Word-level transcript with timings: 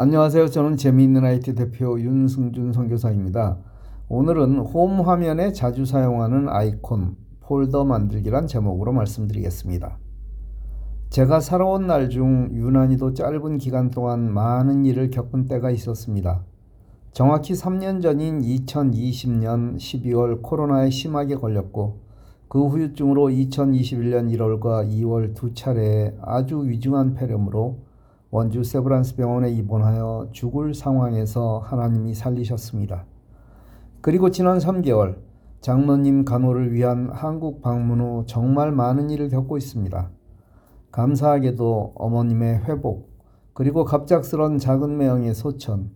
안녕하세요. 0.00 0.46
저는 0.46 0.76
재미있는 0.76 1.24
IT 1.24 1.56
대표 1.56 2.00
윤승준 2.00 2.72
선교사입니다. 2.72 3.58
오늘은 4.08 4.58
홈 4.58 5.00
화면에 5.00 5.50
자주 5.50 5.84
사용하는 5.84 6.48
아이콘, 6.48 7.16
폴더 7.40 7.84
만들기란 7.84 8.46
제목으로 8.46 8.92
말씀드리겠습니다. 8.92 9.98
제가 11.10 11.40
살아온 11.40 11.88
날 11.88 12.08
중 12.10 12.48
유난히도 12.52 13.14
짧은 13.14 13.58
기간 13.58 13.90
동안 13.90 14.32
많은 14.32 14.84
일을 14.84 15.10
겪은 15.10 15.46
때가 15.46 15.72
있었습니다. 15.72 16.44
정확히 17.10 17.54
3년 17.54 18.00
전인 18.00 18.40
2020년 18.40 19.78
12월 19.78 20.42
코로나에 20.42 20.90
심하게 20.90 21.34
걸렸고 21.34 22.02
그 22.46 22.68
후유증으로 22.68 23.30
2021년 23.30 24.32
1월과 24.32 24.88
2월 24.92 25.34
두 25.34 25.54
차례 25.54 26.16
아주 26.22 26.62
위중한 26.68 27.14
폐렴으로 27.14 27.87
원주 28.30 28.62
세브란스 28.62 29.16
병원에 29.16 29.50
입원하여 29.50 30.28
죽을 30.32 30.74
상황에서 30.74 31.60
하나님이 31.60 32.14
살리셨습니다. 32.14 33.06
그리고 34.02 34.30
지난 34.30 34.58
3개월 34.58 35.16
장로님 35.60 36.24
간호를 36.24 36.72
위한 36.72 37.08
한국 37.10 37.62
방문 37.62 38.00
후 38.00 38.24
정말 38.26 38.70
많은 38.70 39.10
일을 39.10 39.30
겪고 39.30 39.56
있습니다. 39.56 40.10
감사하게도 40.92 41.94
어머님의 41.96 42.64
회복, 42.64 43.08
그리고 43.54 43.84
갑작스런 43.84 44.58
작은 44.58 44.98
매형의 44.98 45.34
소천, 45.34 45.90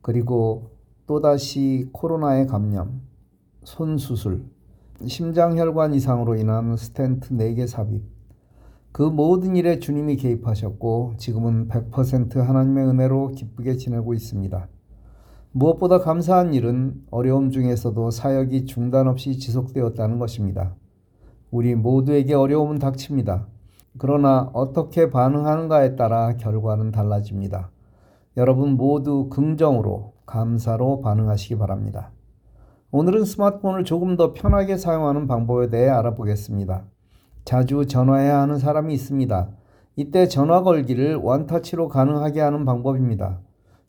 그리고 0.00 0.70
또다시 1.06 1.90
코로나의 1.92 2.46
감염, 2.46 3.02
손 3.62 3.98
수술, 3.98 4.46
심장혈관 5.06 5.92
이상으로 5.94 6.36
인한 6.36 6.76
스텐트 6.76 7.34
4개 7.36 7.66
삽입, 7.66 8.13
그 8.94 9.02
모든 9.02 9.56
일에 9.56 9.80
주님이 9.80 10.14
개입하셨고 10.14 11.14
지금은 11.18 11.66
100% 11.66 12.36
하나님의 12.36 12.86
은혜로 12.86 13.32
기쁘게 13.32 13.74
지내고 13.76 14.14
있습니다. 14.14 14.68
무엇보다 15.50 15.98
감사한 15.98 16.54
일은 16.54 17.02
어려움 17.10 17.50
중에서도 17.50 18.12
사역이 18.12 18.66
중단 18.66 19.08
없이 19.08 19.36
지속되었다는 19.36 20.20
것입니다. 20.20 20.76
우리 21.50 21.74
모두에게 21.74 22.34
어려움은 22.34 22.78
닥칩니다. 22.78 23.48
그러나 23.98 24.48
어떻게 24.52 25.10
반응하는가에 25.10 25.96
따라 25.96 26.36
결과는 26.36 26.92
달라집니다. 26.92 27.72
여러분 28.36 28.76
모두 28.76 29.28
긍정으로 29.28 30.12
감사로 30.24 31.00
반응하시기 31.00 31.58
바랍니다. 31.58 32.12
오늘은 32.92 33.24
스마트폰을 33.24 33.82
조금 33.82 34.16
더 34.16 34.32
편하게 34.32 34.76
사용하는 34.76 35.26
방법에 35.26 35.68
대해 35.68 35.88
알아보겠습니다. 35.88 36.93
자주 37.44 37.86
전화해야 37.86 38.40
하는 38.40 38.58
사람이 38.58 38.94
있습니다. 38.94 39.48
이때 39.96 40.28
전화 40.28 40.62
걸기를 40.62 41.16
원터치로 41.16 41.88
가능하게 41.88 42.40
하는 42.40 42.64
방법입니다. 42.64 43.40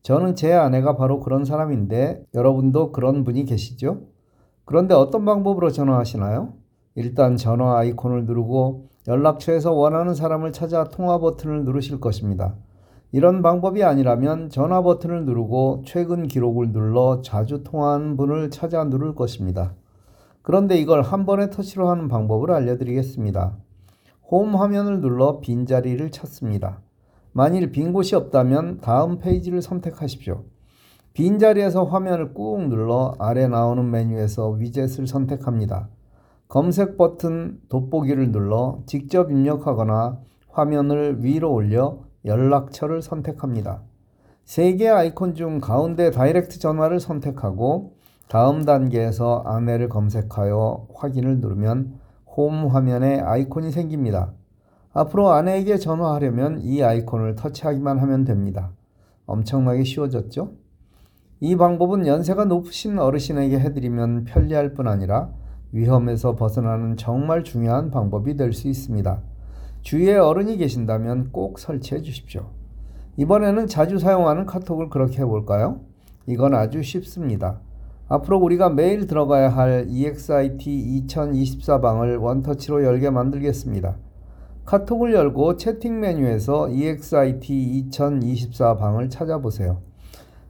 저는 0.04 0.36
제 0.36 0.54
아내가 0.54 0.96
바로 0.96 1.20
그런 1.20 1.46
사람인데 1.46 2.26
여러분도 2.36 2.92
그런 2.92 3.24
분이 3.24 3.46
계시죠? 3.46 4.02
그런데 4.66 4.94
어떤 4.94 5.26
방법으로 5.26 5.72
전화하시나요? 5.72 6.54
일단 6.96 7.38
전화 7.38 7.78
아이콘을 7.78 8.26
누르고 8.26 8.90
연락처에서 9.08 9.74
원하는 9.74 10.14
사람을 10.14 10.52
찾아 10.52 10.86
통화 10.86 11.20
버튼을 11.20 11.64
누르실 11.66 12.00
것입니다. 12.00 12.56
이런 13.12 13.42
방법이 13.42 13.84
아니라면 13.84 14.50
전화 14.50 14.82
버튼을 14.82 15.26
누르고 15.26 15.84
최근 15.86 16.28
기록을 16.28 16.72
눌러 16.72 17.22
자주 17.22 17.64
통화한 17.64 18.18
분을 18.18 18.50
찾아 18.50 18.84
누를 18.84 19.16
것입니다. 19.16 19.74
그런데 20.46 20.78
이걸 20.78 21.02
한 21.02 21.26
번에 21.26 21.50
터치로 21.50 21.90
하는 21.90 22.08
방법을 22.08 22.52
알려드리겠습니다. 22.52 23.58
홈 24.30 24.56
화면을 24.56 25.02
눌러 25.02 25.40
빈자리를 25.40 26.12
찾습니다. 26.12 26.82
만일 27.32 27.72
빈 27.72 27.94
곳이 27.94 28.16
없다면 28.16 28.80
다음 28.82 29.18
페이지를 29.18 29.64
선택하십시오. 29.64 30.44
빈자리에서 31.14 31.86
화면을 31.86 32.36
꾹 32.36 32.68
눌러 32.68 33.16
아래 33.18 33.48
나오는 33.48 33.90
메뉴에서 33.90 34.52
위젯을 34.52 35.08
선택합니다. 35.08 35.90
검색 36.48 36.96
버튼 36.96 37.60
돋보기를 37.68 38.32
눌러 38.32 38.84
직접 38.86 39.32
입력하거나 39.32 40.20
화면을 40.50 41.24
위로 41.24 41.52
올려 41.54 42.02
연락처를 42.24 43.02
선택합니다. 43.02 43.82
세 44.44 44.76
개의 44.76 44.92
아이콘 44.92 45.34
중 45.34 45.60
가운데 45.60 46.12
다이렉트 46.12 46.60
전화를 46.60 47.00
선택하고 47.00 47.95
다음 48.28 48.66
단계에서 48.66 49.44
아내를 49.46 49.90
검색하여 49.90 50.88
확인을 50.96 51.40
누르면 51.40 52.00
홈 52.36 52.68
화면에 52.68 53.20
아이콘이 53.20 53.72
생깁니다. 53.72 54.34
앞으로 54.94 55.30
아내에게 55.32 55.78
전화하려면 55.78 56.60
이 56.62 56.82
아이콘을 56.82 57.36
터치하기만 57.36 58.00
하면 58.00 58.24
됩니다. 58.26 58.72
엄청나게 59.26 59.84
쉬워졌죠? 59.84 60.54
이 61.42 61.56
방법은 61.56 62.08
연세가 62.08 62.46
높으신 62.46 62.98
어르신에게 62.98 63.60
해드리면 63.60 64.24
편리할 64.26 64.74
뿐 64.74 64.88
아니라 64.88 65.30
위험에서 65.72 66.36
벗어나는 66.36 66.96
정말 66.98 67.44
중요한 67.44 67.92
방법이 67.92 68.36
될 68.36 68.54
수 68.54 68.68
있습니다. 68.68 69.22
주위에 69.82 70.16
어른이 70.18 70.58
계신다면 70.58 71.30
꼭 71.32 71.60
설치해 71.60 72.02
주십시오. 72.02 72.48
이번에는 73.18 73.68
자주 73.68 74.00
사용하는 74.00 74.46
카톡을 74.46 74.90
그렇게 74.90 75.20
해볼까요? 75.22 75.82
이건 76.26 76.56
아주 76.56 76.82
쉽습니다. 76.82 77.60
앞으로 78.08 78.38
우리가 78.38 78.70
매일 78.70 79.08
들어가야 79.08 79.50
할 79.50 79.86
EXIT 79.90 81.06
2024방을 81.08 82.22
원터치로 82.22 82.84
열게 82.84 83.10
만들겠습니다. 83.10 83.98
카톡을 84.66 85.14
열고 85.14 85.58
채팅 85.58 86.00
메뉴에서 86.00 86.70
EXIT 86.70 87.88
2024방을 87.90 89.10
찾아보세요. 89.10 89.82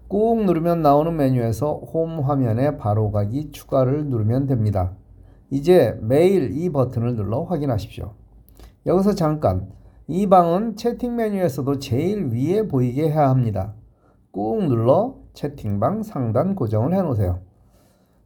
꾹 0.07 0.45
누르면 0.45 0.81
나오는 0.81 1.15
메뉴에서 1.15 1.75
홈 1.93 2.19
화면에 2.19 2.77
바로가기 2.77 3.51
추가를 3.51 4.07
누르면 4.07 4.47
됩니다. 4.47 4.93
이제 5.49 5.97
매일 6.01 6.51
이 6.57 6.69
버튼을 6.69 7.15
눌러 7.15 7.43
확인하십시오. 7.43 8.13
여기서 8.85 9.15
잠깐 9.15 9.69
이 10.07 10.27
방은 10.27 10.75
채팅 10.75 11.15
메뉴에서도 11.15 11.79
제일 11.79 12.27
위에 12.27 12.67
보이게 12.67 13.09
해야 13.09 13.29
합니다. 13.29 13.73
꾹 14.31 14.65
눌러 14.65 15.15
채팅방 15.33 16.03
상단 16.03 16.55
고정을 16.55 16.93
해 16.93 17.01
놓으세요. 17.01 17.44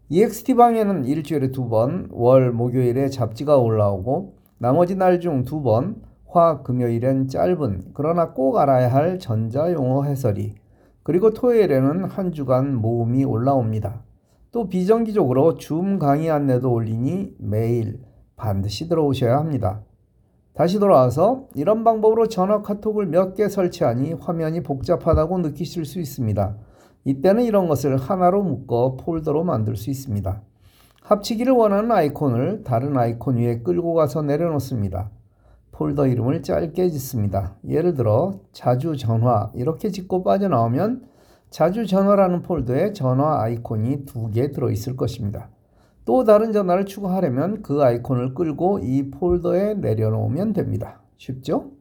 EXT방에는 0.09 1.05
일주일에 1.05 1.51
두 1.51 1.69
번, 1.69 2.07
월, 2.11 2.51
목요일에 2.51 3.09
잡지가 3.09 3.57
올라오고 3.57 4.33
나머지 4.57 4.95
날 4.95 5.19
중 5.19 5.45
두 5.45 5.61
번, 5.61 6.01
화, 6.25 6.61
금요일엔 6.63 7.27
짧은 7.27 7.91
그러나 7.93 8.33
꼭 8.33 8.57
알아야 8.57 8.91
할 8.91 9.19
전자용어 9.19 10.03
해설이 10.05 10.55
그리고 11.03 11.31
토요일에는 11.33 12.05
한 12.05 12.31
주간 12.31 12.75
모음이 12.75 13.23
올라옵니다. 13.23 14.01
또 14.51 14.67
비정기적으로 14.67 15.57
줌 15.57 15.99
강의 15.99 16.29
안내도 16.31 16.71
올리니 16.71 17.35
매일 17.37 17.99
반드시 18.35 18.87
들어오셔야 18.89 19.37
합니다. 19.37 19.83
다시 20.53 20.79
돌아와서 20.79 21.47
이런 21.55 21.83
방법으로 21.83 22.27
전화 22.27 22.61
카톡을 22.63 23.05
몇 23.05 23.35
개 23.35 23.47
설치하니 23.47 24.13
화면이 24.13 24.63
복잡하다고 24.63 25.37
느끼실 25.39 25.85
수 25.85 25.99
있습니다. 25.99 26.57
이때는 27.05 27.43
이런 27.43 27.67
것을 27.67 27.97
하나로 27.97 28.43
묶어 28.43 28.97
폴더로 28.97 29.43
만들 29.43 29.75
수 29.75 29.89
있습니다. 29.89 30.41
합치기를 31.03 31.53
원하는 31.53 31.91
아이콘을 31.91 32.63
다른 32.63 32.97
아이콘 32.97 33.37
위에 33.37 33.59
끌고 33.59 33.93
가서 33.93 34.21
내려놓습니다. 34.21 35.09
폴더 35.71 36.07
이름을 36.07 36.43
짧게 36.43 36.89
짓습니다. 36.89 37.55
예를 37.67 37.93
들어 37.95 38.41
자주 38.51 38.97
전화 38.97 39.49
이렇게 39.55 39.89
짓고 39.89 40.23
빠져나오면 40.23 41.05
자주 41.49 41.88
전화라는 41.88 42.43
폴더에 42.43 42.93
전화 42.93 43.41
아이콘이 43.41 44.05
두 44.05 44.29
개 44.31 44.51
들어있을 44.51 44.95
것입니다. 44.97 45.49
또 46.05 46.23
다른 46.23 46.51
전화를 46.51 46.85
추가하려면 46.85 47.61
그 47.61 47.81
아이콘을 47.81 48.33
끌고 48.33 48.79
이 48.79 49.09
폴더에 49.09 49.75
내려놓으면 49.75 50.53
됩니다. 50.53 51.01
쉽죠? 51.17 51.71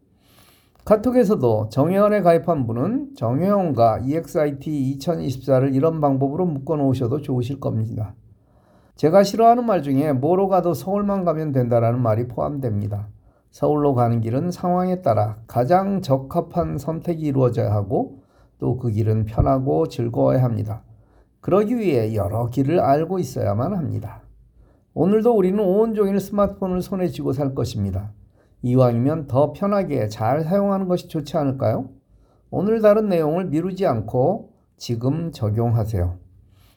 카톡에서도 0.88 1.68
정혜원에 1.68 2.22
가입한 2.22 2.66
분은 2.66 3.10
정혜원과 3.14 3.98
EXIT 4.06 4.96
2024를 4.98 5.74
이런 5.74 6.00
방법으로 6.00 6.46
묶어 6.46 6.76
놓으셔도 6.76 7.20
좋으실 7.20 7.60
겁니다. 7.60 8.14
제가 8.94 9.22
싫어하는 9.22 9.66
말 9.66 9.82
중에 9.82 10.14
뭐로 10.14 10.48
가도 10.48 10.72
서울만 10.72 11.26
가면 11.26 11.52
된다라는 11.52 12.00
말이 12.00 12.26
포함됩니다. 12.26 13.08
서울로 13.50 13.94
가는 13.94 14.22
길은 14.22 14.50
상황에 14.50 15.02
따라 15.02 15.36
가장 15.46 16.00
적합한 16.00 16.78
선택이 16.78 17.20
이루어져야 17.20 17.70
하고 17.70 18.22
또 18.58 18.78
그 18.78 18.88
길은 18.90 19.26
편하고 19.26 19.88
즐거워야 19.88 20.42
합니다. 20.42 20.84
그러기 21.40 21.76
위해 21.76 22.14
여러 22.14 22.48
길을 22.48 22.80
알고 22.80 23.18
있어야만 23.18 23.74
합니다. 23.74 24.22
오늘도 24.94 25.36
우리는 25.36 25.62
온종일 25.62 26.18
스마트폰을 26.18 26.80
손에 26.80 27.08
쥐고 27.08 27.34
살 27.34 27.54
것입니다. 27.54 28.10
이왕이면 28.62 29.26
더 29.26 29.52
편하게 29.52 30.08
잘 30.08 30.42
사용하는 30.42 30.88
것이 30.88 31.08
좋지 31.08 31.36
않을까요? 31.36 31.90
오늘 32.50 32.80
다룬 32.80 33.08
내용을 33.08 33.46
미루지 33.46 33.86
않고 33.86 34.52
지금 34.76 35.32
적용하세요. 35.32 36.18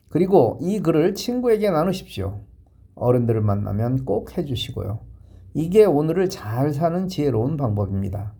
그리고 0.10 0.58
이 0.62 0.80
글을 0.80 1.16
친구에게 1.16 1.72
나누십시오. 1.72 2.42
어른들을 2.96 3.42
만나면 3.42 4.06
꼭 4.06 4.38
해주시고요. 4.38 5.00
이게 5.54 5.86
오늘을 5.86 6.30
잘 6.30 6.74
사는 6.74 7.08
지혜로운 7.08 7.58
방법입니다. 7.58 8.34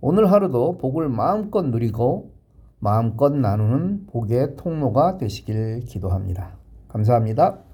오늘 0.00 0.30
하루도 0.32 0.78
복을 0.78 1.08
마음껏 1.08 1.62
누리고 1.62 2.32
마음껏 2.78 3.28
나누는 3.32 4.06
복의 4.06 4.56
통로가 4.56 5.18
되시길 5.18 5.80
기도합니다. 5.86 6.56
감사합니다. 6.88 7.71